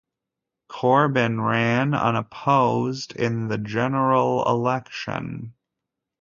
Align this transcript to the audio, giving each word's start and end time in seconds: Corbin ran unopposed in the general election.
Corbin 0.67 1.39
ran 1.39 1.93
unopposed 1.93 3.15
in 3.15 3.49
the 3.49 3.59
general 3.59 4.43
election. 4.49 5.53